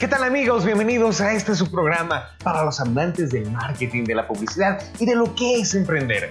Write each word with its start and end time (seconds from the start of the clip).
¿Qué 0.00 0.08
tal 0.08 0.24
amigos? 0.24 0.64
Bienvenidos 0.64 1.20
a 1.20 1.34
este 1.34 1.54
su 1.54 1.70
programa 1.70 2.30
para 2.42 2.64
los 2.64 2.80
amantes 2.80 3.28
del 3.32 3.50
marketing, 3.50 4.04
de 4.04 4.14
la 4.14 4.26
publicidad 4.26 4.82
y 4.98 5.04
de 5.04 5.14
lo 5.14 5.34
que 5.34 5.60
es 5.60 5.74
emprender. 5.74 6.30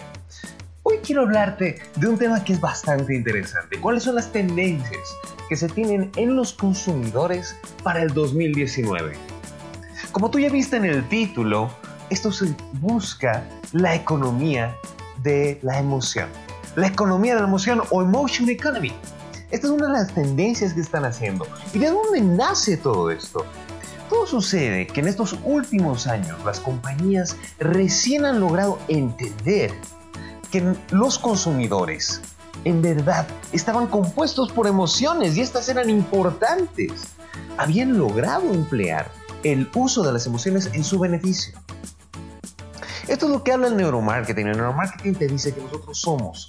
Hoy 0.81 0.97
quiero 1.05 1.21
hablarte 1.21 1.79
de 1.95 2.07
un 2.07 2.17
tema 2.17 2.43
que 2.43 2.53
es 2.53 2.59
bastante 2.59 3.13
interesante. 3.13 3.79
¿Cuáles 3.79 4.01
son 4.01 4.15
las 4.15 4.31
tendencias 4.31 5.15
que 5.47 5.55
se 5.55 5.69
tienen 5.69 6.09
en 6.15 6.35
los 6.35 6.51
consumidores 6.51 7.55
para 7.83 8.01
el 8.01 8.11
2019? 8.11 9.13
Como 10.13 10.31
tú 10.31 10.39
ya 10.39 10.49
viste 10.49 10.77
en 10.77 10.85
el 10.85 11.07
título, 11.07 11.69
esto 12.09 12.31
se 12.31 12.55
busca 12.81 13.43
la 13.71 13.93
economía 13.93 14.75
de 15.21 15.59
la 15.61 15.77
emoción. 15.77 16.29
La 16.75 16.87
economía 16.87 17.35
de 17.35 17.41
la 17.41 17.47
emoción 17.47 17.83
o 17.91 18.01
emotion 18.01 18.49
economy. 18.49 18.91
Esta 19.51 19.65
es 19.65 19.73
una 19.73 19.87
de 19.87 19.93
las 19.93 20.13
tendencias 20.13 20.73
que 20.73 20.81
están 20.81 21.05
haciendo. 21.05 21.47
¿Y 21.73 21.79
de 21.79 21.89
dónde 21.89 22.21
nace 22.21 22.77
todo 22.77 23.09
esto? 23.09 23.45
Todo 24.09 24.25
sucede 24.25 24.87
que 24.87 25.01
en 25.01 25.07
estos 25.07 25.35
últimos 25.43 26.07
años 26.07 26.43
las 26.43 26.59
compañías 26.59 27.37
recién 27.59 28.25
han 28.25 28.39
logrado 28.39 28.79
entender 28.87 29.71
que 30.51 30.75
los 30.89 31.19
consumidores 31.19 32.21
en 32.65 32.81
verdad 32.81 33.27
estaban 33.51 33.87
compuestos 33.87 34.51
por 34.51 34.65
emociones 34.65 35.37
y 35.37 35.41
estas 35.41 35.69
eran 35.69 35.89
importantes. 35.89 36.91
Habían 37.57 37.97
logrado 37.97 38.51
emplear 38.51 39.11
el 39.43 39.69
uso 39.75 40.03
de 40.03 40.11
las 40.11 40.25
emociones 40.25 40.71
en 40.73 40.83
su 40.83 40.99
beneficio. 40.99 41.57
Esto 43.07 43.27
es 43.27 43.31
lo 43.31 43.43
que 43.43 43.51
habla 43.51 43.67
el 43.67 43.77
neuromarketing. 43.77 44.47
El 44.47 44.57
neuromarketing 44.57 45.15
te 45.15 45.27
dice 45.27 45.53
que 45.53 45.61
nosotros 45.61 45.99
somos 45.99 46.47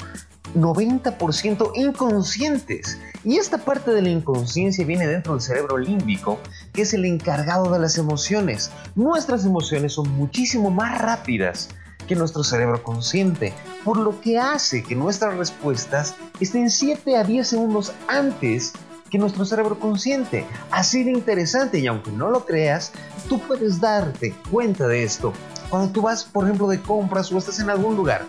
90% 0.55 1.73
inconscientes. 1.75 2.99
Y 3.25 3.37
esta 3.37 3.59
parte 3.59 3.91
de 3.91 4.03
la 4.03 4.09
inconsciencia 4.09 4.85
viene 4.85 5.07
dentro 5.07 5.35
del 5.35 5.43
cerebro 5.43 5.79
límbico, 5.79 6.39
que 6.73 6.83
es 6.83 6.95
el 6.95 7.05
encargado 7.05 7.71
de 7.71 7.79
las 7.79 7.99
emociones. 7.99 8.71
Nuestras 8.95 9.45
emociones 9.45 9.93
son 9.93 10.09
muchísimo 10.17 10.71
más 10.71 11.01
rápidas 11.01 11.69
que 12.09 12.17
nuestro 12.17 12.43
cerebro 12.43 12.83
consciente, 12.83 13.53
por 13.85 13.99
lo 13.99 14.21
que 14.21 14.39
hace 14.39 14.83
que 14.83 14.97
nuestras 14.97 15.37
respuestas 15.37 16.17
estén 16.41 16.71
7 16.71 17.17
a 17.17 17.25
10 17.25 17.47
segundos 17.47 17.93
antes 18.09 18.73
que 19.11 19.19
nuestro 19.19 19.45
cerebro 19.45 19.79
consciente. 19.79 20.47
Así 20.71 21.05
de 21.05 21.11
interesante 21.11 21.79
y 21.79 21.87
aunque 21.87 22.11
no 22.13 22.31
lo 22.31 22.47
creas, 22.47 22.93
tú 23.29 23.39
puedes 23.41 23.81
darte 23.81 24.35
cuenta 24.51 24.87
de 24.87 25.03
esto. 25.03 25.33
Cuando 25.69 25.93
tú 25.93 26.03
vas, 26.03 26.25
por 26.25 26.45
ejemplo, 26.45 26.69
de 26.69 26.81
compras 26.81 27.31
o 27.31 27.39
estás 27.39 27.61
en 27.61 27.71
algún 27.71 27.97
lugar 27.97 28.27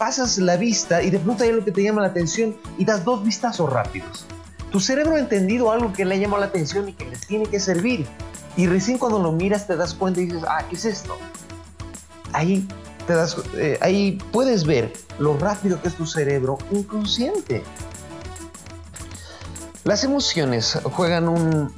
pasas 0.00 0.38
la 0.38 0.56
vista 0.56 1.02
y 1.02 1.10
de 1.10 1.18
pronto 1.18 1.44
hay 1.44 1.50
algo 1.50 1.62
que 1.62 1.72
te 1.72 1.82
llama 1.82 2.00
la 2.00 2.08
atención 2.08 2.56
y 2.78 2.86
das 2.86 3.04
dos 3.04 3.22
vistazos 3.22 3.70
rápidos. 3.70 4.24
Tu 4.72 4.80
cerebro 4.80 5.16
ha 5.16 5.18
entendido 5.18 5.70
algo 5.70 5.92
que 5.92 6.06
le 6.06 6.14
ha 6.14 6.18
llamado 6.18 6.40
la 6.40 6.46
atención 6.46 6.88
y 6.88 6.94
que 6.94 7.04
le 7.04 7.18
tiene 7.18 7.44
que 7.44 7.60
servir. 7.60 8.06
Y 8.56 8.66
recién 8.66 8.96
cuando 8.96 9.18
lo 9.18 9.30
miras 9.30 9.66
te 9.66 9.76
das 9.76 9.92
cuenta 9.92 10.22
y 10.22 10.24
dices, 10.24 10.42
ah, 10.48 10.64
¿qué 10.70 10.76
es 10.76 10.86
esto? 10.86 11.18
Ahí, 12.32 12.66
te 13.06 13.12
das, 13.12 13.36
eh, 13.56 13.78
ahí 13.82 14.18
puedes 14.32 14.64
ver 14.64 14.90
lo 15.18 15.36
rápido 15.36 15.82
que 15.82 15.88
es 15.88 15.94
tu 15.94 16.06
cerebro 16.06 16.56
inconsciente. 16.70 17.62
Las 19.84 20.02
emociones 20.02 20.78
juegan 20.82 21.28
un, 21.28 21.74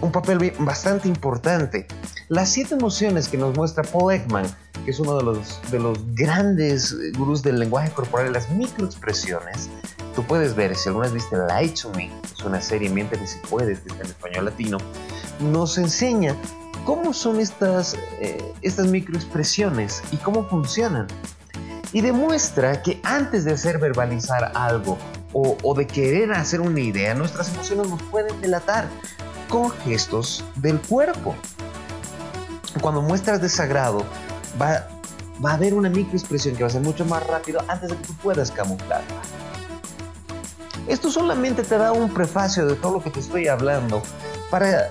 un 0.00 0.12
papel 0.12 0.54
bastante 0.60 1.06
importante. 1.06 1.86
Las 2.28 2.48
siete 2.48 2.76
emociones 2.76 3.28
que 3.28 3.36
nos 3.36 3.54
muestra 3.54 3.82
Paul 3.82 4.14
Ekman 4.14 4.46
que 4.88 4.92
es 4.92 5.00
uno 5.00 5.18
de 5.18 5.22
los, 5.22 5.60
de 5.70 5.78
los 5.78 5.98
grandes 6.14 6.96
gurús 7.12 7.42
del 7.42 7.58
lenguaje 7.58 7.90
corporal, 7.90 8.32
las 8.32 8.48
microexpresiones. 8.48 9.68
Tú 10.14 10.24
puedes 10.24 10.56
ver, 10.56 10.74
si 10.74 10.88
alguna 10.88 11.04
vez 11.04 11.12
viste 11.12 11.36
Light 11.36 11.78
to 11.78 11.90
Me, 11.90 12.10
es 12.24 12.42
una 12.42 12.58
serie, 12.62 12.88
Miente 12.88 13.18
si 13.26 13.38
puedes, 13.50 13.80
que 13.80 13.88
está 13.88 14.04
en 14.04 14.08
español 14.08 14.46
latino, 14.46 14.78
nos 15.40 15.76
enseña 15.76 16.34
cómo 16.86 17.12
son 17.12 17.38
estas, 17.38 17.98
eh, 18.18 18.42
estas 18.62 18.86
microexpresiones 18.86 20.02
y 20.10 20.16
cómo 20.16 20.48
funcionan. 20.48 21.06
Y 21.92 22.00
demuestra 22.00 22.82
que 22.82 22.98
antes 23.04 23.44
de 23.44 23.52
hacer 23.52 23.76
verbalizar 23.76 24.52
algo 24.54 24.96
o 25.34 25.74
de 25.74 25.86
querer 25.86 26.32
hacer 26.32 26.62
una 26.62 26.80
idea, 26.80 27.12
nuestras 27.12 27.52
emociones 27.52 27.90
nos 27.90 28.02
pueden 28.04 28.40
delatar 28.40 28.88
con 29.50 29.70
gestos 29.70 30.42
del 30.56 30.80
cuerpo. 30.80 31.34
Cuando 32.80 33.02
muestras 33.02 33.42
desagrado, 33.42 34.06
va, 34.60 34.88
a 35.44 35.54
haber 35.54 35.74
una 35.74 35.88
microexpresión 35.88 36.56
que 36.56 36.62
va 36.62 36.68
a 36.68 36.72
ser 36.72 36.82
mucho 36.82 37.04
más 37.04 37.26
rápido 37.26 37.60
antes 37.68 37.90
de 37.90 37.96
que 37.96 38.04
tú 38.04 38.14
puedas 38.14 38.50
camuflarla. 38.50 39.06
Esto 40.86 41.10
solamente 41.10 41.62
te 41.62 41.76
da 41.76 41.92
un 41.92 42.12
prefacio 42.12 42.66
de 42.66 42.74
todo 42.74 42.94
lo 42.94 43.02
que 43.02 43.10
te 43.10 43.20
estoy 43.20 43.46
hablando 43.46 44.02
para 44.50 44.90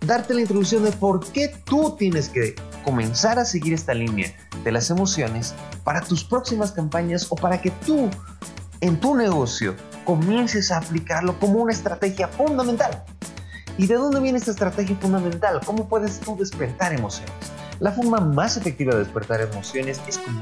darte 0.00 0.34
la 0.34 0.40
introducción 0.40 0.84
de 0.84 0.92
por 0.92 1.24
qué 1.32 1.54
tú 1.64 1.94
tienes 1.96 2.28
que 2.28 2.54
comenzar 2.84 3.38
a 3.38 3.44
seguir 3.44 3.74
esta 3.74 3.94
línea 3.94 4.34
de 4.64 4.72
las 4.72 4.90
emociones 4.90 5.54
para 5.84 6.00
tus 6.00 6.24
próximas 6.24 6.72
campañas 6.72 7.26
o 7.30 7.36
para 7.36 7.60
que 7.60 7.70
tú 7.70 8.10
en 8.80 8.98
tu 8.98 9.14
negocio 9.16 9.74
comiences 10.04 10.70
a 10.70 10.78
aplicarlo 10.78 11.38
como 11.38 11.60
una 11.60 11.72
estrategia 11.72 12.28
fundamental. 12.28 13.04
¿Y 13.78 13.86
de 13.86 13.94
dónde 13.94 14.20
viene 14.20 14.38
esta 14.38 14.52
estrategia 14.52 14.96
fundamental? 14.96 15.60
¿Cómo 15.64 15.88
puedes 15.88 16.20
tú 16.20 16.36
despertar 16.36 16.92
emociones? 16.92 17.32
La 17.78 17.92
forma 17.92 18.20
más 18.20 18.56
efectiva 18.56 18.94
de 18.94 19.00
despertar 19.00 19.42
emociones 19.42 20.00
es 20.08 20.16
con 20.16 20.40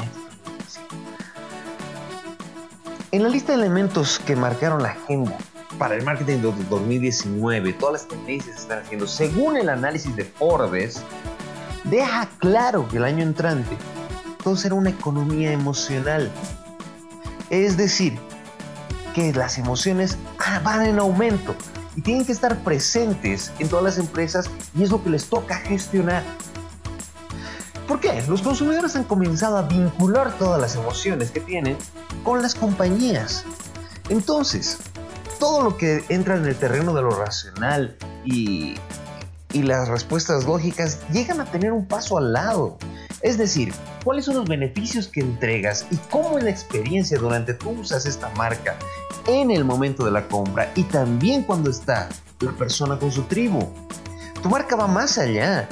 En 3.11 3.23
la 3.23 3.29
lista 3.29 3.53
de 3.53 3.59
elementos 3.59 4.21
que 4.21 4.37
marcaron 4.37 4.83
la 4.83 4.91
agenda 4.91 5.37
para 5.77 5.97
el 5.97 6.05
marketing 6.05 6.39
de 6.39 6.53
2019, 6.71 7.73
todas 7.73 7.93
las 7.93 8.09
tendencias 8.09 8.55
que 8.55 8.63
están 8.63 8.79
haciendo, 8.81 9.09
según 9.09 9.57
el 9.57 9.69
análisis 9.69 10.15
de 10.15 10.25
Forbes, 10.25 11.03
deja 11.85 12.29
claro 12.39 12.89
que 12.89 12.99
el 12.99 13.05
año 13.05 13.25
entrante 13.25 13.77
todo 14.45 14.57
será 14.57 14.77
una 14.77 14.91
economía 14.91 15.53
emocional. 15.53 16.31
Es 17.51 17.77
decir, 17.77 18.17
que 19.15 19.33
las 19.33 19.59
emociones 19.59 20.19
van 20.63 20.87
en 20.87 21.01
aumento 21.01 21.57
y 21.97 22.01
tienen 22.03 22.25
que 22.25 22.33
estar 22.33 22.57
presentes 22.59 23.53
en 23.59 23.69
todas 23.69 23.85
las 23.85 23.99
empresas 23.99 24.51
y 24.77 24.85
es 24.85 24.91
lo 24.91 25.03
que 25.03 25.11
les 25.11 25.27
toca 25.27 25.57
gestionar. 25.57 26.23
¿Por 28.05 28.13
qué? 28.13 28.23
Los 28.29 28.43
consumidores 28.43 28.97
han 28.97 29.05
comenzado 29.05 29.57
a 29.57 29.63
vincular 29.63 30.37
todas 30.39 30.61
las 30.61 30.75
emociones 30.77 31.31
que 31.31 31.41
tienen 31.41 31.77
con 32.23 32.43
las 32.43 32.55
compañías. 32.55 33.45
Entonces, 34.09 34.79
todo 35.39 35.63
lo 35.63 35.77
que 35.77 36.05
entra 36.09 36.37
en 36.37 36.45
el 36.45 36.57
terreno 36.57 36.95
de 36.95 37.03
lo 37.03 37.11
racional 37.11 37.97
y, 38.25 38.75
y 39.53 39.63
las 39.63 39.89
respuestas 39.89 40.45
lógicas 40.45 40.99
llegan 41.13 41.41
a 41.41 41.47
tener 41.47 41.73
un 41.73 41.87
paso 41.87 42.19
al 42.19 42.33
lado. 42.33 42.77
Es 43.23 43.39
decir, 43.39 43.73
cuáles 44.05 44.27
son 44.27 44.37
los 44.37 44.49
beneficios 44.49 45.09
que 45.09 45.21
entregas 45.21 45.87
y 45.91 45.97
cómo 46.11 46.39
en 46.39 46.45
la 46.45 46.51
experiencia 46.51 47.19
durante 47.19 47.55
tú 47.55 47.71
usas 47.71 48.05
esta 48.05 48.29
marca 48.31 48.77
en 49.27 49.51
el 49.51 49.65
momento 49.65 50.05
de 50.05 50.11
la 50.11 50.29
compra 50.29 50.71
y 50.75 50.83
también 50.85 51.43
cuando 51.43 51.71
está 51.71 52.09
la 52.41 52.53
persona 52.53 52.99
con 52.99 53.11
su 53.11 53.23
tribu. 53.23 53.67
Tu 54.43 54.51
marca 54.51 54.77
va 54.77 54.87
más 54.87 55.17
allá 55.17 55.67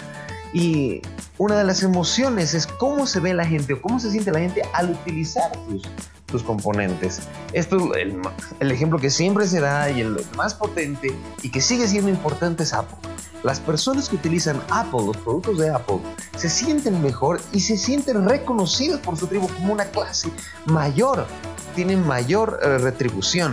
y 0.55 1.03
una 1.43 1.57
de 1.57 1.65
las 1.65 1.83
emociones 1.83 2.55
es 2.55 2.69
cómo 2.69 3.05
se 3.05 3.19
ve 3.19 3.35
la 3.35 3.45
gente 3.45 3.73
o 3.73 3.83
cómo 3.83 3.99
se 3.99 4.13
siente 4.13 4.31
la 4.31 4.39
gente 4.39 4.63
al 4.75 4.91
utilizar 4.91 5.51
tus, 5.67 5.83
tus 6.27 6.41
componentes. 6.41 7.23
Esto 7.53 7.97
es 7.97 8.15
el, 8.61 8.71
ejemplo 8.71 9.01
que 9.01 9.11
siempre 9.11 9.49
se 9.49 9.59
da 9.59 9.91
y 9.91 10.03
el 10.03 10.25
más 10.37 10.55
potente 10.55 11.13
y 11.43 11.51
que 11.51 11.61
sigue 11.61 11.89
siendo 11.89 12.11
importante 12.11 12.63
es 12.63 12.73
Apple. 12.73 12.97
Las 13.43 13.59
personas 13.59 14.09
que 14.09 14.15
utilizan 14.15 14.63
Apple, 14.71 15.01
los 15.05 15.17
productos 15.17 15.59
de 15.59 15.71
Apple, 15.71 15.99
se 16.37 16.49
sienten 16.49 17.03
mejor 17.03 17.41
y 17.51 17.59
se 17.59 17.77
sienten 17.77 18.29
reconocidos 18.29 19.01
por 19.01 19.17
su 19.17 19.27
tribu 19.27 19.49
como 19.49 19.73
una 19.73 19.87
clase 19.87 20.29
mayor, 20.67 21.27
tienen 21.75 22.07
mayor 22.07 22.61
eh, 22.63 22.79
retribución. 22.79 23.53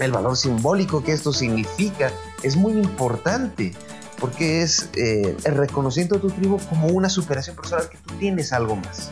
El 0.00 0.10
valor 0.10 0.36
simbólico 0.36 1.04
que 1.04 1.12
esto 1.12 1.32
significa 1.32 2.10
es 2.42 2.56
muy 2.56 2.72
importante 2.72 3.72
porque 4.22 4.62
es 4.62 4.88
eh, 4.94 5.36
el 5.42 5.56
reconocimiento 5.56 6.14
de 6.14 6.20
tu 6.20 6.30
tribu 6.30 6.60
como 6.68 6.86
una 6.86 7.08
superación 7.08 7.56
personal, 7.56 7.88
que 7.90 7.98
tú 7.98 8.14
tienes 8.20 8.52
algo 8.52 8.76
más. 8.76 9.10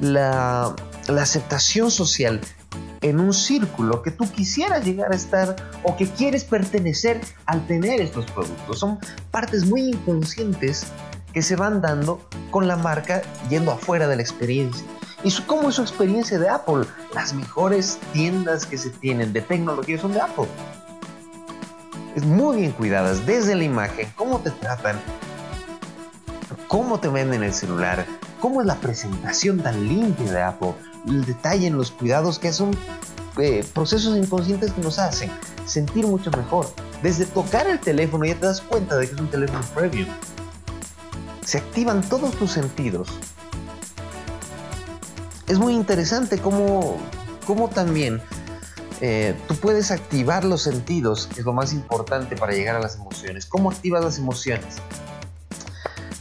La, 0.00 0.76
la 1.08 1.22
aceptación 1.22 1.90
social 1.90 2.40
en 3.00 3.18
un 3.18 3.34
círculo 3.34 4.02
que 4.02 4.12
tú 4.12 4.30
quisieras 4.30 4.84
llegar 4.84 5.12
a 5.12 5.16
estar 5.16 5.56
o 5.82 5.96
que 5.96 6.06
quieres 6.06 6.44
pertenecer 6.44 7.20
al 7.46 7.66
tener 7.66 8.00
estos 8.00 8.30
productos. 8.30 8.78
Son 8.78 9.00
partes 9.32 9.66
muy 9.66 9.88
inconscientes 9.88 10.86
que 11.32 11.42
se 11.42 11.56
van 11.56 11.80
dando 11.80 12.28
con 12.52 12.68
la 12.68 12.76
marca 12.76 13.22
yendo 13.50 13.72
afuera 13.72 14.06
de 14.06 14.14
la 14.14 14.22
experiencia. 14.22 14.86
¿Y 15.24 15.32
cómo 15.48 15.70
es 15.70 15.74
su 15.74 15.82
experiencia 15.82 16.38
de 16.38 16.48
Apple? 16.48 16.86
Las 17.12 17.34
mejores 17.34 17.98
tiendas 18.12 18.66
que 18.66 18.78
se 18.78 18.90
tienen 18.90 19.32
de 19.32 19.40
tecnología 19.40 19.98
son 19.98 20.12
de 20.12 20.20
Apple 20.20 20.46
es 22.16 22.24
muy 22.24 22.56
bien 22.56 22.72
cuidadas 22.72 23.26
desde 23.26 23.54
la 23.54 23.64
imagen, 23.64 24.10
cómo 24.16 24.40
te 24.40 24.50
tratan, 24.50 24.98
cómo 26.66 26.98
te 26.98 27.08
venden 27.08 27.42
el 27.42 27.52
celular, 27.52 28.06
cómo 28.40 28.62
es 28.62 28.66
la 28.66 28.76
presentación 28.76 29.60
tan 29.60 29.86
limpia 29.86 30.32
de 30.32 30.42
Apple, 30.42 30.72
el 31.06 31.26
detalle 31.26 31.66
en 31.66 31.76
los 31.76 31.90
cuidados 31.90 32.38
que 32.38 32.54
son 32.54 32.70
eh, 33.36 33.62
procesos 33.74 34.16
inconscientes 34.16 34.72
que 34.72 34.80
nos 34.80 34.98
hacen 34.98 35.30
sentir 35.66 36.06
mucho 36.06 36.30
mejor. 36.30 36.72
Desde 37.02 37.26
tocar 37.26 37.66
el 37.66 37.78
teléfono 37.78 38.24
ya 38.24 38.34
te 38.34 38.46
das 38.46 38.62
cuenta 38.62 38.96
de 38.96 39.08
que 39.08 39.14
es 39.14 39.20
un 39.20 39.28
teléfono 39.28 39.60
premium. 39.74 40.08
Se 41.44 41.58
activan 41.58 42.00
todos 42.00 42.34
tus 42.36 42.50
sentidos. 42.50 43.10
Es 45.46 45.58
muy 45.58 45.74
interesante 45.74 46.38
cómo, 46.38 46.96
cómo 47.46 47.68
también 47.68 48.22
eh, 49.00 49.34
tú 49.46 49.54
puedes 49.56 49.90
activar 49.90 50.44
los 50.44 50.62
sentidos, 50.62 51.28
es 51.36 51.44
lo 51.44 51.52
más 51.52 51.72
importante 51.72 52.36
para 52.36 52.52
llegar 52.52 52.76
a 52.76 52.80
las 52.80 52.96
emociones. 52.96 53.46
¿Cómo 53.46 53.70
activas 53.70 54.02
las 54.04 54.18
emociones? 54.18 54.76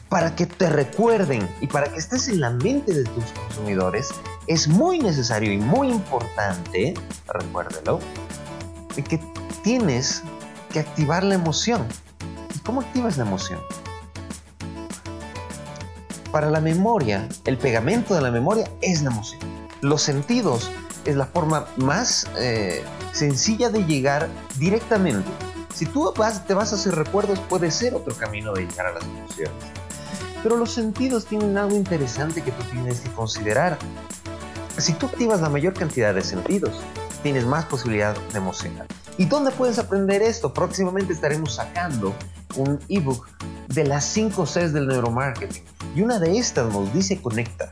Para 0.09 0.35
que 0.35 0.45
te 0.45 0.69
recuerden 0.69 1.47
y 1.61 1.67
para 1.67 1.91
que 1.91 1.97
estés 1.97 2.27
en 2.27 2.41
la 2.41 2.49
mente 2.49 2.93
de 2.93 3.03
tus 3.03 3.23
consumidores, 3.31 4.09
es 4.47 4.67
muy 4.67 4.99
necesario 4.99 5.51
y 5.51 5.57
muy 5.57 5.89
importante, 5.89 6.93
recuérdelo, 7.27 7.99
que 9.03 9.19
tienes 9.63 10.21
que 10.71 10.79
activar 10.79 11.23
la 11.23 11.35
emoción. 11.35 11.87
¿Y 12.53 12.59
cómo 12.59 12.81
activas 12.81 13.17
la 13.17 13.25
emoción? 13.25 13.59
Para 16.31 16.49
la 16.49 16.59
memoria, 16.59 17.27
el 17.45 17.57
pegamento 17.57 18.13
de 18.13 18.21
la 18.21 18.31
memoria 18.31 18.69
es 18.81 19.01
la 19.01 19.11
emoción. 19.11 19.39
Los 19.81 20.01
sentidos 20.01 20.69
es 21.05 21.15
la 21.15 21.25
forma 21.25 21.65
más 21.77 22.27
eh, 22.37 22.83
sencilla 23.11 23.69
de 23.69 23.85
llegar 23.85 24.27
directamente. 24.57 25.29
Si 25.73 25.85
tú 25.85 26.13
vas, 26.17 26.45
te 26.47 26.53
vas 26.53 26.71
a 26.71 26.75
hacer 26.75 26.95
recuerdos, 26.95 27.39
puede 27.49 27.69
ser 27.71 27.95
otro 27.95 28.15
camino 28.15 28.53
de 28.53 28.65
llegar 28.65 28.87
a 28.87 28.93
las 28.93 29.03
emociones. 29.03 29.53
Pero 30.41 30.57
los 30.57 30.71
sentidos 30.71 31.25
tienen 31.25 31.57
algo 31.57 31.75
interesante 31.75 32.41
que 32.41 32.51
tú 32.51 32.63
tienes 32.71 33.01
que 33.01 33.11
considerar. 33.11 33.77
Si 34.77 34.93
tú 34.93 35.07
activas 35.07 35.41
la 35.41 35.49
mayor 35.49 35.73
cantidad 35.73 36.13
de 36.13 36.21
sentidos, 36.21 36.81
tienes 37.23 37.45
más 37.45 37.65
posibilidad 37.65 38.15
de 38.15 38.37
emocionar. 38.37 38.87
¿Y 39.17 39.25
dónde 39.25 39.51
puedes 39.51 39.79
aprender 39.79 40.21
esto? 40.21 40.53
Próximamente 40.53 41.13
estaremos 41.13 41.55
sacando 41.55 42.13
un 42.55 42.79
ebook 42.89 43.27
de 43.67 43.85
las 43.85 44.05
5 44.05 44.45
Cs 44.45 44.73
del 44.73 44.87
neuromarketing. 44.87 45.63
Y 45.95 46.01
una 46.01 46.19
de 46.19 46.37
estas 46.37 46.71
nos 46.71 46.93
dice 46.93 47.21
conecta. 47.21 47.71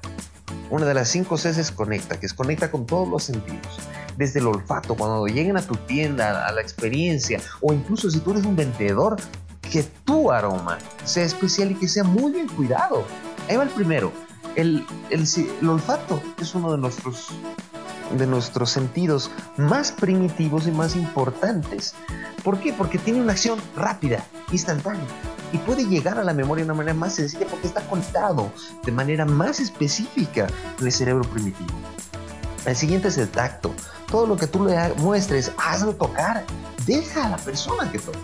Una 0.74 0.88
de 0.88 0.96
las 0.96 1.10
5 1.10 1.36
Cs 1.36 1.60
es 1.60 1.70
conecta, 1.70 2.20
que 2.20 2.26
es 2.26 2.34
conecta 2.34 2.72
con 2.72 2.88
todos 2.88 3.08
los 3.08 3.22
sentidos. 3.26 3.78
Desde 4.18 4.40
el 4.40 4.48
olfato, 4.48 4.96
cuando 4.96 5.28
lleguen 5.28 5.56
a 5.56 5.62
tu 5.62 5.76
tienda, 5.76 6.48
a 6.48 6.52
la 6.52 6.62
experiencia, 6.62 7.40
o 7.62 7.74
incluso 7.74 8.10
si 8.10 8.20
tú 8.22 8.32
eres 8.32 8.44
un 8.44 8.56
vendedor, 8.56 9.18
que 9.62 9.84
tu 10.04 10.32
aroma 10.32 10.80
sea 11.04 11.26
especial 11.26 11.70
y 11.70 11.76
que 11.76 11.88
sea 11.88 12.04
muy 12.04 12.32
bien 12.32 12.48
cuidado. 12.48 13.04
Ahí 13.48 13.56
va 13.56 13.62
el 13.62 13.70
primero. 13.70 14.12
El, 14.56 14.84
el, 15.12 15.28
el 15.62 15.70
olfato 15.70 16.20
es 16.42 16.56
uno 16.56 16.72
de 16.72 16.80
nuestros 16.80 17.28
de 18.18 18.26
nuestros 18.26 18.72
sentidos 18.72 19.30
más 19.58 19.92
primitivos 19.92 20.66
y 20.66 20.72
más 20.72 20.96
importantes. 20.96 21.94
¿Por 22.44 22.60
qué? 22.60 22.74
Porque 22.74 22.98
tiene 22.98 23.22
una 23.22 23.34
acción 23.34 23.60
rápida, 23.76 24.26
instantánea 24.52 25.06
y 25.54 25.60
puede 25.60 25.86
llegar 25.86 26.18
a 26.18 26.24
la 26.24 26.34
memoria 26.34 26.66
de 26.66 26.72
una 26.72 26.78
manera 26.78 26.96
más 26.96 27.16
sencilla 27.16 27.46
porque 27.48 27.68
está 27.68 27.82
conectado 27.88 28.52
de 28.84 28.92
manera 28.92 29.24
más 29.24 29.60
específica 29.60 30.48
en 30.80 30.86
el 30.86 30.92
cerebro 30.92 31.24
primitivo. 31.24 31.74
El 32.66 32.76
siguiente 32.76 33.10
es 33.10 33.18
el 33.18 33.30
tacto. 33.30 33.74
Todo 34.10 34.26
lo 34.26 34.36
que 34.36 34.48
tú 34.48 34.66
le 34.66 34.76
muestres, 34.96 35.52
hazlo 35.58 35.94
tocar. 35.96 36.44
Deja 36.86 37.28
a 37.28 37.30
la 37.30 37.38
persona 37.38 37.90
que 37.92 38.00
toque. 38.00 38.18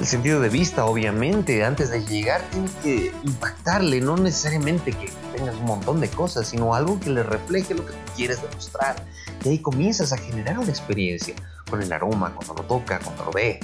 El 0.00 0.06
sentido 0.06 0.40
de 0.40 0.48
vista, 0.48 0.86
obviamente, 0.86 1.64
antes 1.64 1.90
de 1.90 2.04
llegar, 2.04 2.42
tiene 2.50 2.68
que 2.82 3.14
impactarle, 3.22 4.00
no 4.00 4.16
necesariamente 4.16 4.92
que 4.92 5.12
tengas 5.36 5.54
un 5.54 5.66
montón 5.66 6.00
de 6.00 6.08
cosas, 6.08 6.48
sino 6.48 6.74
algo 6.74 6.98
que 6.98 7.10
le 7.10 7.22
refleje 7.22 7.74
lo 7.74 7.86
que 7.86 7.92
tú 7.92 8.12
quieres 8.16 8.42
demostrar. 8.42 8.96
Y 9.44 9.50
ahí 9.50 9.58
comienzas 9.58 10.12
a 10.12 10.16
generar 10.16 10.58
una 10.58 10.70
experiencia 10.70 11.34
con 11.70 11.80
el 11.80 11.92
aroma, 11.92 12.34
cuando 12.34 12.54
lo 12.54 12.62
toca, 12.64 12.98
cuando 12.98 13.26
lo 13.26 13.30
ve. 13.30 13.60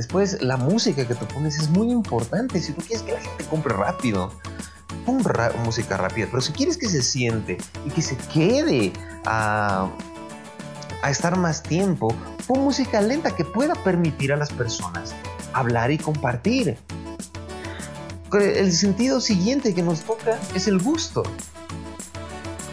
Después, 0.00 0.40
la 0.40 0.56
música 0.56 1.06
que 1.06 1.14
tú 1.14 1.26
pones 1.26 1.58
es 1.58 1.68
muy 1.68 1.90
importante. 1.90 2.58
Si 2.58 2.72
tú 2.72 2.80
quieres 2.80 3.02
que 3.02 3.12
la 3.12 3.20
gente 3.20 3.44
compre 3.44 3.74
rápido, 3.74 4.32
pon 5.04 5.22
música 5.62 5.98
rápida. 5.98 6.26
Pero 6.30 6.40
si 6.40 6.52
quieres 6.52 6.78
que 6.78 6.88
se 6.88 7.02
siente 7.02 7.58
y 7.84 7.90
que 7.90 8.00
se 8.00 8.16
quede 8.32 8.94
a, 9.26 9.90
a 11.02 11.10
estar 11.10 11.36
más 11.36 11.62
tiempo, 11.62 12.16
pon 12.46 12.60
música 12.60 13.02
lenta 13.02 13.36
que 13.36 13.44
pueda 13.44 13.74
permitir 13.74 14.32
a 14.32 14.38
las 14.38 14.48
personas 14.50 15.14
hablar 15.52 15.90
y 15.90 15.98
compartir. 15.98 16.78
El 18.32 18.72
sentido 18.72 19.20
siguiente 19.20 19.74
que 19.74 19.82
nos 19.82 20.00
toca 20.00 20.38
es 20.54 20.66
el 20.66 20.78
gusto. 20.78 21.24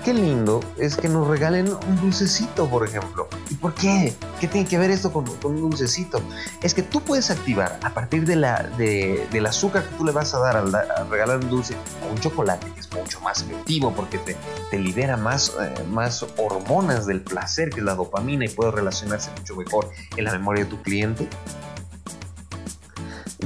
Qué 0.05 0.13
lindo 0.13 0.61
es 0.77 0.95
que 0.95 1.09
nos 1.09 1.27
regalen 1.27 1.67
un 1.67 1.95
dulcecito, 1.99 2.69
por 2.69 2.87
ejemplo. 2.87 3.27
¿Y 3.49 3.55
por 3.55 3.73
qué? 3.73 4.15
¿Qué 4.39 4.47
tiene 4.47 4.67
que 4.67 4.77
ver 4.77 4.91
esto 4.91 5.11
con, 5.11 5.25
un 5.43 5.61
dulcecito? 5.61 6.21
Es 6.61 6.73
que 6.73 6.83
tú 6.83 7.01
puedes 7.01 7.31
activar 7.31 7.79
a 7.83 7.93
partir 7.93 8.25
de 8.25 8.35
la, 8.35 8.63
del 8.77 9.45
azúcar 9.45 9.87
que 9.87 9.95
tú 9.95 10.05
le 10.05 10.11
vas 10.11 10.33
a 10.33 10.39
dar 10.39 10.57
al, 10.57 11.09
regalar 11.09 11.37
un 11.37 11.49
dulce 11.49 11.75
un 12.11 12.19
chocolate, 12.19 12.67
que 12.73 12.79
es 12.79 12.91
mucho 12.93 13.19
más 13.21 13.41
efectivo 13.41 13.93
porque 13.95 14.17
te, 14.19 14.35
te 14.69 14.79
libera 14.79 15.17
más, 15.17 15.53
eh, 15.59 15.83
más 15.91 16.25
hormonas 16.37 17.05
del 17.05 17.21
placer, 17.21 17.69
que 17.69 17.79
es 17.79 17.85
la 17.85 17.95
dopamina, 17.95 18.45
y 18.45 18.49
puede 18.49 18.71
relacionarse 18.71 19.31
mucho 19.37 19.55
mejor 19.55 19.89
en 20.15 20.23
la 20.23 20.31
memoria 20.31 20.63
de 20.63 20.69
tu 20.69 20.81
cliente 20.81 21.27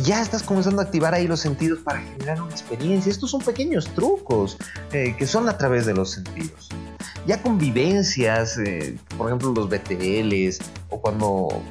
ya 0.03 0.21
estás 0.21 0.43
comenzando 0.43 0.81
a 0.81 0.85
activar 0.85 1.13
ahí 1.13 1.27
los 1.27 1.39
sentidos 1.39 1.79
para 1.79 1.99
generar 1.99 2.41
una 2.41 2.51
experiencia. 2.51 3.11
Estos 3.11 3.31
son 3.31 3.41
pequeños 3.41 3.85
trucos 3.93 4.57
eh, 4.91 5.15
que 5.17 5.27
son 5.27 5.49
a 5.49 5.57
través 5.57 5.85
de 5.85 5.93
los 5.93 6.11
sentidos. 6.11 6.69
Ya 7.25 7.41
convivencias, 7.41 8.57
eh, 8.57 8.97
por 9.17 9.27
ejemplo 9.27 9.53
los 9.53 9.69
BTLs 9.69 10.59
o 10.89 10.99
cuando, 11.01 11.61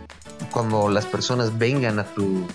cuando 0.52 0.88
las 0.88 1.06
personas 1.06 1.58
vengan 1.58 1.98
a 1.98 2.04
tu, 2.04 2.46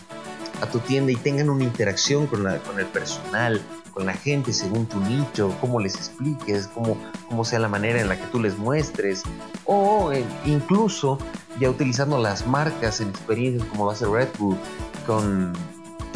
a 0.61 0.65
tu 0.67 0.79
tienda 0.79 1.11
y 1.11 1.15
tengan 1.15 1.49
una 1.49 1.63
interacción 1.63 2.25
con, 2.27 2.43
la, 2.43 2.57
con 2.59 2.79
el 2.79 2.85
personal, 2.85 3.61
con 3.93 4.05
la 4.05 4.13
gente 4.13 4.53
según 4.53 4.85
tu 4.85 4.99
nicho, 4.99 5.55
cómo 5.59 5.79
les 5.79 5.95
expliques, 5.95 6.67
cómo, 6.67 6.97
cómo 7.27 7.43
sea 7.43 7.59
la 7.59 7.67
manera 7.67 7.99
en 7.99 8.07
la 8.07 8.17
que 8.17 8.27
tú 8.27 8.41
les 8.41 8.57
muestres, 8.57 9.23
o 9.65 10.11
eh, 10.11 10.23
incluso 10.45 11.17
ya 11.59 11.69
utilizando 11.69 12.17
las 12.17 12.47
marcas 12.47 13.01
en 13.01 13.09
experiencias 13.09 13.67
como 13.69 13.89
a 13.89 13.95
ser 13.95 14.09
Red 14.09 14.29
Bull, 14.37 14.57
con 15.05 15.53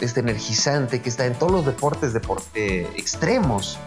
este 0.02 0.22
energizante 0.22 1.02
que 1.02 1.10
está 1.10 1.26
en 1.26 1.36
todos 1.36 1.52
los 1.52 1.66
deportes 1.66 2.14
deporte 2.14 2.82
extremos, 2.98 3.78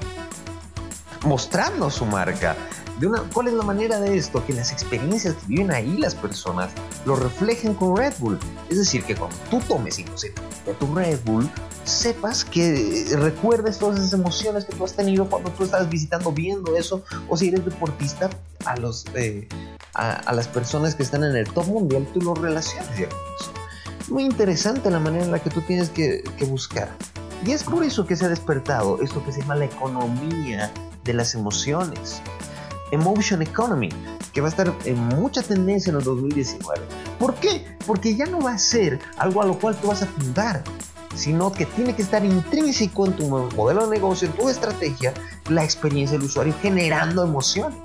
mostrando 1.24 1.90
su 1.90 2.04
marca. 2.04 2.56
De 3.00 3.06
una, 3.06 3.22
¿Cuál 3.32 3.48
es 3.48 3.54
la 3.54 3.62
manera 3.62 3.98
de 4.00 4.16
esto? 4.16 4.44
Que 4.46 4.52
las 4.52 4.72
experiencias 4.72 5.34
que 5.34 5.46
viven 5.46 5.72
ahí 5.72 5.96
las 5.96 6.14
personas 6.14 6.70
lo 7.04 7.16
reflejen 7.16 7.74
con 7.74 7.96
Red 7.96 8.14
Bull. 8.19 8.38
Es 8.69 8.78
decir, 8.78 9.02
que 9.05 9.17
cuando 9.17 9.36
tú 9.50 9.60
tomes 9.60 9.98
y 9.98 10.05
de 10.05 10.74
tu 10.78 10.94
Red 10.94 11.19
Bull, 11.24 11.50
sepas 11.84 12.44
que 12.44 13.06
recuerdes 13.19 13.78
todas 13.78 13.98
esas 13.98 14.12
emociones 14.12 14.64
que 14.64 14.74
tú 14.74 14.84
has 14.84 14.94
tenido 14.94 15.28
cuando 15.28 15.50
tú 15.50 15.64
estás 15.64 15.88
visitando, 15.88 16.32
viendo 16.32 16.76
eso, 16.76 17.02
o 17.28 17.36
si 17.36 17.48
eres 17.48 17.64
deportista, 17.64 18.31
a, 18.64 18.76
los, 18.76 19.06
eh, 19.14 19.48
a, 19.94 20.32
las 20.32 20.46
personas 20.46 20.94
que 20.94 21.02
están 21.02 21.24
en 21.24 21.34
el 21.34 21.48
top 21.52 21.67
mundial, 21.67 22.06
tú 22.14 22.20
lo 22.20 22.34
relacionas 22.34 22.88
eso 22.96 23.52
muy 24.12 24.24
interesante 24.24 24.90
la 24.90 25.00
manera 25.00 25.24
en 25.24 25.32
la 25.32 25.38
que 25.38 25.50
tú 25.50 25.60
tienes 25.62 25.90
que, 25.90 26.22
buscar. 26.48 26.88
Y 27.44 27.52
es 27.52 27.64
por 27.64 27.82
eso 27.82 28.06
que 28.06 28.14
se 28.14 28.26
ha 28.26 28.28
despertado 28.28 29.00
esto 29.02 29.24
que 29.24 29.32
se 29.32 29.40
llama 29.40 29.56
la 29.56 29.64
economía 29.64 30.70
de 31.02 31.14
las 31.14 31.34
emociones. 31.34 32.22
Emotion 32.93 33.43
Economy, 33.43 33.89
que 34.32 34.41
va 34.41 34.46
a 34.46 34.51
estar 34.51 34.72
en 34.84 34.96
mucha 35.08 35.43
tendencia 35.43 35.91
en 35.91 35.96
el 35.96 36.05
2019. 36.05 36.81
¿Por 37.19 37.34
qué? 37.34 37.67
Porque 37.87 38.15
ya 38.15 38.27
no 38.27 38.41
va 38.41 38.53
a 38.53 38.58
ser 38.58 39.01
algo 39.19 39.43
a 39.43 39.46
lo 39.46 39.58
cual 39.58 39.75
tú 39.77 39.89
vas 39.89 40.03
a 40.03 40.06
fundar, 40.06 40.63
sino 41.17 41.53
que 41.53 41.67
tiene 41.67 41.96
que 41.96 42.03
estar 42.03 42.25
intrínseco 42.25 43.06
en 43.06 43.13
tu 43.15 43.27
modelo 43.27 43.87
de 43.87 43.96
negocio, 43.96 44.29
en 44.29 44.34
tu 44.34 44.49
estrategia, 44.49 45.13
la 45.49 45.65
experiencia 45.65 46.17
del 46.17 46.27
usuario 46.27 46.55
generando 46.63 47.25
emociones. 47.25 47.77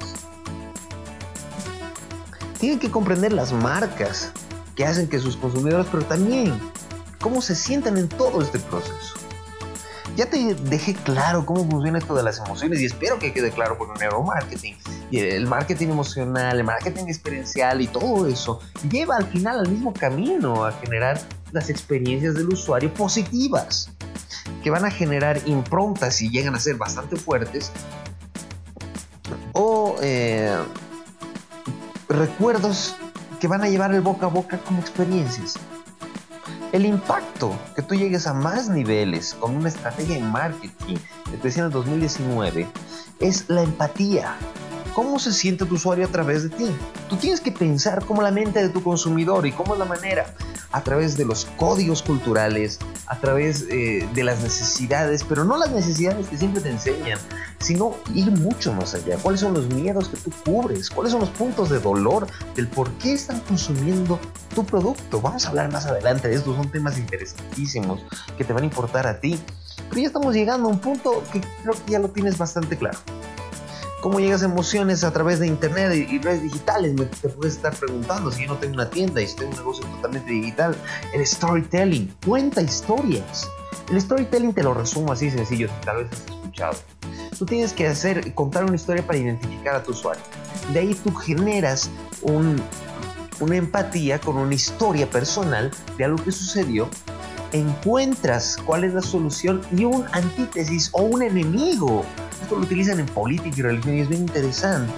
Tiene 2.59 2.79
que 2.79 2.91
comprender 2.91 3.33
las 3.33 3.51
marcas, 3.53 4.31
que 4.75 4.85
hacen 4.85 5.07
que 5.07 5.19
sus 5.19 5.35
consumidores, 5.35 5.87
pero 5.91 6.05
también 6.05 6.59
cómo 7.19 7.41
se 7.41 7.55
sientan 7.55 7.97
en 7.97 8.07
todo 8.07 8.41
este 8.41 8.59
proceso. 8.59 9.15
Ya 10.15 10.27
te 10.27 10.55
dejé 10.55 10.95
claro 10.95 11.45
cómo 11.45 11.69
funciona 11.69 11.99
esto 11.99 12.15
de 12.15 12.23
las 12.23 12.39
emociones 12.39 12.79
y 12.79 12.85
espero 12.85 13.19
que 13.19 13.33
quede 13.33 13.51
claro 13.51 13.77
por 13.77 13.91
el 13.93 13.99
neuromarketing. 13.99 14.75
Y 15.09 15.19
el 15.19 15.47
marketing 15.47 15.87
emocional, 15.87 16.57
el 16.57 16.65
marketing 16.65 17.05
experiencial 17.05 17.81
y 17.81 17.87
todo 17.87 18.27
eso 18.27 18.59
lleva 18.89 19.15
al 19.15 19.25
final 19.27 19.59
al 19.59 19.69
mismo 19.69 19.93
camino 19.93 20.65
a 20.65 20.73
generar 20.73 21.19
las 21.51 21.69
experiencias 21.69 22.35
del 22.35 22.49
usuario 22.49 22.93
positivas, 22.93 23.89
que 24.63 24.69
van 24.69 24.83
a 24.83 24.91
generar 24.91 25.39
improntas 25.45 26.21
y 26.21 26.29
llegan 26.29 26.55
a 26.55 26.59
ser 26.59 26.75
bastante 26.75 27.15
fuertes 27.15 27.71
o 29.53 29.95
eh, 30.01 30.55
recuerdos 32.09 32.95
que 33.39 33.47
van 33.47 33.63
a 33.63 33.69
llevar 33.69 33.93
el 33.93 34.01
boca 34.01 34.27
a 34.27 34.29
boca 34.29 34.57
como 34.59 34.79
experiencias. 34.79 35.55
El 36.71 36.85
impacto 36.85 37.57
que 37.75 37.81
tú 37.81 37.95
llegues 37.95 38.27
a 38.27 38.33
más 38.33 38.69
niveles 38.69 39.33
con 39.33 39.55
una 39.55 39.69
estrategia 39.69 40.15
de 40.15 40.21
marketing, 40.21 40.97
especial 41.33 41.65
en 41.65 41.67
el 41.67 41.71
2019, 41.71 42.67
es 43.19 43.49
la 43.49 43.63
empatía. 43.63 44.35
¿Cómo 44.97 45.19
se 45.19 45.31
siente 45.31 45.63
tu 45.67 45.75
usuario 45.75 46.07
a 46.07 46.09
través 46.09 46.41
de 46.41 46.49
ti? 46.49 46.65
Tú 47.07 47.17
tienes 47.17 47.39
que 47.39 47.51
pensar 47.51 48.03
como 48.03 48.23
la 48.23 48.31
mente 48.31 48.63
de 48.63 48.69
tu 48.69 48.81
consumidor 48.81 49.45
y 49.45 49.51
cómo 49.51 49.73
es 49.73 49.79
la 49.79 49.85
manera. 49.85 50.33
a 50.71 50.81
través 50.81 51.15
de 51.15 51.23
los 51.23 51.45
códigos 51.55 52.01
culturales, 52.01 52.79
a 53.05 53.19
través 53.19 53.67
eh, 53.69 54.09
de 54.13 54.23
las 54.23 54.41
necesidades, 54.41 55.23
pero 55.23 55.43
no 55.43 55.55
las 55.57 55.71
necesidades 55.71 56.27
que 56.27 56.37
siempre 56.37 56.61
te 56.61 56.71
enseñan, 56.71 57.19
sino 57.59 57.95
ir 58.15 58.31
mucho 58.31 58.73
más 58.73 58.95
allá. 58.95 59.17
¿Cuáles 59.17 59.41
son 59.41 59.53
los 59.53 59.67
miedos 59.67 60.09
que 60.09 60.17
tú 60.17 60.31
cubres? 60.43 60.89
¿Cuáles 60.89 61.11
son 61.11 61.21
los 61.21 61.29
puntos 61.29 61.69
de 61.69 61.79
dolor 61.79 62.25
del 62.55 62.67
por 62.67 62.91
qué 62.93 63.13
están 63.13 63.39
consumiendo 63.41 64.19
tu 64.53 64.65
producto? 64.65 65.21
Vamos 65.21 65.45
a 65.45 65.49
hablar 65.49 65.71
más 65.71 65.85
adelante 65.85 66.27
de 66.27 66.35
esto, 66.35 66.55
son 66.55 66.69
temas 66.71 66.97
interesantísimos 66.97 68.01
que 68.35 68.43
te 68.43 68.51
van 68.51 68.63
a 68.63 68.65
importar 68.65 69.05
a 69.05 69.19
ti. 69.19 69.39
Pero 69.89 70.01
ya 70.01 70.07
estamos 70.07 70.33
llegando 70.33 70.67
a 70.67 70.71
un 70.71 70.79
punto 70.79 71.23
que 71.31 71.39
creo 71.61 71.75
que 71.85 71.91
ya 71.91 71.99
lo 71.99 72.09
tienes 72.09 72.37
bastante 72.37 72.77
claro. 72.77 72.97
¿Cómo 74.07 74.21
llegas 74.21 74.41
a 74.41 74.45
emociones 74.45 75.03
a 75.03 75.11
través 75.11 75.39
de 75.39 75.47
internet 75.47 75.93
y 76.09 76.17
redes 76.19 76.41
digitales? 76.41 76.93
Me, 76.93 77.07
te 77.07 77.27
puedes 77.27 77.55
estar 77.55 77.75
preguntando 77.75 78.31
si 78.31 78.43
yo 78.43 78.47
no 78.47 78.55
tengo 78.55 78.75
una 78.75 78.89
tienda 78.89 79.21
y 79.21 79.27
si 79.27 79.35
tengo 79.35 79.51
un 79.51 79.57
negocio 79.57 79.85
totalmente 79.85 80.31
digital. 80.31 80.77
El 81.13 81.27
storytelling, 81.27 82.15
cuenta 82.25 82.61
historias. 82.61 83.49
El 83.91 83.99
storytelling 83.99 84.53
te 84.53 84.63
lo 84.63 84.73
resumo 84.73 85.11
así 85.11 85.29
sencillo, 85.29 85.67
si 85.67 85.85
tal 85.85 85.97
vez 85.97 86.07
has 86.13 86.19
escuchado. 86.21 86.77
Tú 87.37 87.45
tienes 87.45 87.73
que 87.73 87.85
hacer, 87.85 88.33
contar 88.33 88.63
una 88.63 88.77
historia 88.77 89.05
para 89.05 89.19
identificar 89.19 89.75
a 89.75 89.83
tu 89.83 89.91
usuario. 89.91 90.23
De 90.71 90.79
ahí 90.79 90.93
tú 91.03 91.13
generas 91.13 91.89
un, 92.21 92.61
una 93.41 93.57
empatía 93.57 94.21
con 94.21 94.37
una 94.37 94.55
historia 94.55 95.09
personal 95.09 95.69
de 95.97 96.05
algo 96.05 96.23
que 96.23 96.31
sucedió 96.31 96.89
encuentras 97.51 98.57
cuál 98.65 98.83
es 98.83 98.93
la 98.93 99.01
solución 99.01 99.61
y 99.75 99.83
un 99.83 100.05
antítesis 100.13 100.89
o 100.93 101.03
un 101.03 101.23
enemigo. 101.23 102.05
Esto 102.41 102.55
lo 102.55 102.61
utilizan 102.61 102.99
en 102.99 103.05
política 103.07 103.55
y 103.57 103.61
religión 103.61 103.95
y 103.95 104.01
es 104.01 104.09
bien 104.09 104.21
interesante. 104.21 104.93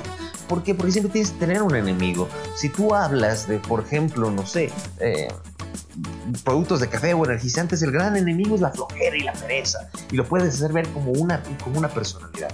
¿Por 0.47 0.63
qué? 0.63 0.73
Porque 0.73 0.91
siempre 0.91 1.11
tienes 1.11 1.31
que 1.31 1.39
tener 1.39 1.61
un 1.61 1.75
enemigo. 1.75 2.27
Si 2.55 2.69
tú 2.69 2.95
hablas 2.95 3.47
de, 3.47 3.59
por 3.59 3.81
ejemplo, 3.81 4.31
no 4.31 4.45
sé, 4.45 4.71
eh, 4.99 5.27
productos 6.43 6.79
de 6.79 6.89
café 6.89 7.13
o 7.13 7.23
energizantes, 7.23 7.81
el 7.83 7.91
gran 7.91 8.17
enemigo 8.17 8.55
es 8.55 8.61
la 8.61 8.71
flojera 8.71 9.15
y 9.15 9.21
la 9.21 9.33
pereza. 9.33 9.89
Y 10.11 10.15
lo 10.15 10.25
puedes 10.25 10.55
hacer 10.55 10.73
ver 10.73 10.87
como 10.89 11.11
una, 11.11 11.41
como 11.63 11.77
una 11.77 11.89
personalidad. 11.89 12.51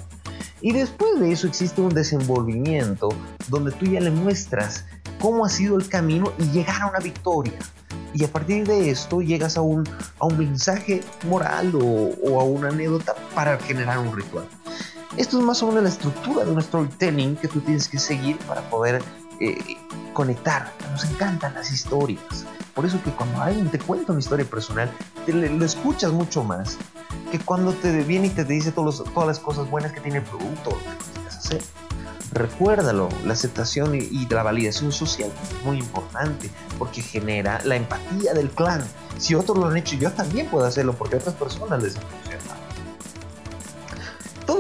Y 0.62 0.74
después 0.74 1.20
de 1.20 1.32
eso 1.32 1.48
existe 1.48 1.80
un 1.80 1.94
desenvolvimiento 1.94 3.10
donde 3.48 3.72
tú 3.72 3.86
ya 3.86 4.02
le 4.02 4.12
muestras 4.12 4.86
cómo 5.20 5.46
ha 5.46 5.50
sido 5.50 5.78
el 5.78 5.88
camino 5.88 6.34
y 6.38 6.46
llegar 6.52 6.82
a 6.82 6.88
una 6.88 7.00
victoria 7.00 7.58
y 8.16 8.24
a 8.24 8.28
partir 8.30 8.66
de 8.66 8.90
esto 8.90 9.22
llegas 9.22 9.58
a 9.58 9.62
un, 9.62 9.84
a 10.20 10.26
un 10.26 10.38
mensaje 10.38 11.02
moral 11.28 11.74
o, 11.76 12.40
a 12.40 12.44
una 12.46 12.70
anécdota 12.70 13.14
para 13.34 13.58
generar 13.60 14.00
un 14.00 14.16
ritual. 14.16 14.46
Esto 15.18 15.40
es 15.40 15.46
más 15.46 15.64
o 15.64 15.68
menos 15.68 15.84
la 15.84 15.90
estructura 15.90 16.44
de 16.44 16.52
un 16.52 16.62
storytelling 16.62 17.38
que 17.38 17.48
tú 17.48 17.62
tienes 17.62 17.88
que 17.88 17.98
seguir 17.98 18.38
para 18.40 18.62
poder 18.70 19.02
eh, 19.40 19.58
conectar. 20.14 20.74
Nos 20.92 21.06
encantan 21.06 21.54
las 21.54 21.72
historias. 21.72 22.46
Por 22.74 22.86
eso 22.86 23.02
que 23.02 23.12
cuando 23.12 23.42
alguien 23.42 23.70
te 23.70 23.80
cuenta 23.80 24.12
una 24.12 24.20
historia 24.20 24.46
personal, 24.46 24.92
te 25.26 25.32
lo 25.32 25.66
escuchas 25.66 26.12
mucho 26.12 26.44
más 26.44 26.78
que 27.32 27.40
cuando 27.40 27.72
te 27.72 28.04
viene 28.04 28.28
y 28.28 28.30
te 28.32 28.44
dice 28.44 28.74
todos 28.74 29.04
todas 29.14 29.28
las 29.28 29.40
cosas 29.40 29.70
buenas 29.70 29.94
que 29.94 30.02
tiene 30.02 30.18
el 30.18 30.24
producto, 30.24 30.72
lo 30.72 30.78
que 30.78 30.90
necesitas 30.90 31.38
hacer. 31.38 31.64
Recuérdalo, 32.34 33.08
la 33.24 33.32
aceptación 33.32 33.96
y, 33.96 34.28
la 34.30 34.44
validación 34.44 34.92
social 34.92 35.32
es 35.42 35.66
muy 35.66 35.78
importante 35.78 36.50
porque 36.78 37.02
genera 37.02 37.62
la 37.64 37.78
empatía 37.78 38.34
del 38.34 38.50
clan. 38.50 38.84
Si 39.18 39.36
otros 39.36 39.58
lo 39.58 39.68
han 39.68 39.78
hecho, 39.78 39.96
yo 39.96 40.12
también 40.12 40.48
puedo 40.48 40.66
hacerlo 40.66 40.94
porque 40.94 41.16
otras 41.16 41.36
personas 41.36 41.82
les 41.82 41.94
funciona. 41.94 42.25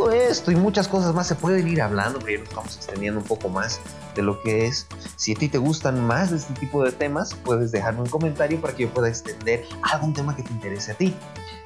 Todo 0.05 0.13
esto 0.13 0.51
y 0.51 0.55
muchas 0.55 0.87
cosas 0.87 1.15
más 1.15 1.25
se 1.25 1.33
pueden 1.33 1.67
ir 1.67 1.81
hablando, 1.81 2.19
pero 2.19 2.33
ya 2.33 2.37
nos 2.37 2.49
estamos 2.49 2.75
extendiendo 2.75 3.21
un 3.21 3.25
poco 3.25 3.49
más 3.49 3.81
de 4.13 4.21
lo 4.21 4.39
que 4.43 4.67
es. 4.67 4.85
Si 5.15 5.31
a 5.31 5.35
ti 5.35 5.49
te 5.49 5.57
gustan 5.57 6.05
más 6.05 6.29
de 6.29 6.37
este 6.37 6.53
tipo 6.53 6.83
de 6.83 6.91
temas, 6.91 7.33
puedes 7.33 7.71
dejarme 7.71 8.01
un 8.01 8.09
comentario 8.09 8.61
para 8.61 8.75
que 8.75 8.83
yo 8.83 8.89
pueda 8.91 9.09
extender 9.09 9.65
algún 9.81 10.13
tema 10.13 10.35
que 10.35 10.43
te 10.43 10.53
interese 10.53 10.91
a 10.91 10.95
ti. 10.95 11.15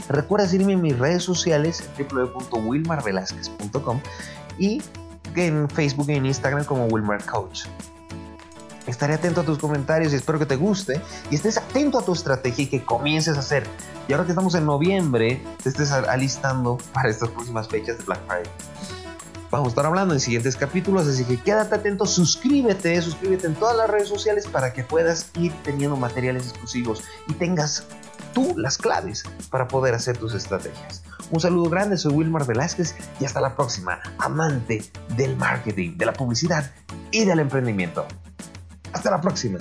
Recuerda 0.07 0.47
seguirme 0.47 0.71
en 0.71 0.81
mis 0.81 0.97
redes 0.97 1.21
sociales 1.21 1.83
www.wilmarvelasquez.com 1.97 3.99
y 4.57 4.81
en 5.35 5.69
Facebook 5.69 6.09
y 6.09 6.13
en 6.13 6.25
Instagram 6.25 6.63
como 6.63 6.85
Wilmer 6.85 7.21
Coach. 7.25 7.65
Estaré 8.89 9.13
atento 9.13 9.41
a 9.41 9.43
tus 9.43 9.59
comentarios 9.59 10.13
y 10.13 10.15
espero 10.15 10.39
que 10.39 10.47
te 10.47 10.55
guste 10.55 10.99
y 11.29 11.35
estés 11.35 11.57
atento 11.57 11.99
a 11.99 12.01
tu 12.01 12.11
estrategia 12.11 12.63
y 12.63 12.67
que 12.67 12.83
comiences 12.83 13.37
a 13.37 13.41
hacer. 13.41 13.63
Y 14.07 14.13
ahora 14.13 14.25
que 14.25 14.31
estamos 14.31 14.55
en 14.55 14.65
noviembre, 14.65 15.43
te 15.61 15.69
estés 15.69 15.91
alistando 15.91 16.79
para 16.91 17.09
estas 17.09 17.29
próximas 17.29 17.67
fechas 17.67 17.99
de 17.99 18.03
Black 18.05 18.19
Friday. 18.25 18.51
Vamos 19.51 19.67
a 19.67 19.69
estar 19.69 19.85
hablando 19.85 20.15
en 20.15 20.19
siguientes 20.19 20.55
capítulos, 20.55 21.07
así 21.07 21.23
que 21.23 21.37
quédate 21.37 21.75
atento, 21.75 22.07
suscríbete, 22.07 22.99
suscríbete 22.99 23.45
en 23.45 23.53
todas 23.53 23.77
las 23.77 23.91
redes 23.91 24.07
sociales 24.07 24.47
para 24.47 24.73
que 24.73 24.83
puedas 24.83 25.29
ir 25.35 25.53
teniendo 25.63 25.95
materiales 25.95 26.47
exclusivos 26.47 27.03
y 27.27 27.33
tengas 27.33 27.85
tú 28.33 28.55
las 28.57 28.79
claves 28.79 29.23
para 29.51 29.67
poder 29.67 29.93
hacer 29.93 30.17
tus 30.17 30.33
estrategias. 30.33 31.03
Un 31.29 31.39
saludo 31.39 31.69
grande, 31.69 31.95
soy 31.95 32.13
Wilmar 32.13 32.47
Velázquez 32.47 32.95
y 33.19 33.25
hasta 33.25 33.39
la 33.39 33.55
próxima, 33.55 33.99
amante 34.17 34.83
del 35.15 35.35
marketing, 35.35 35.95
de 35.95 36.07
la 36.07 36.13
publicidad 36.13 36.71
y 37.11 37.25
del 37.25 37.39
emprendimiento. 37.39 38.07
Hasta 38.93 39.11
la 39.11 39.21
próxima. 39.21 39.59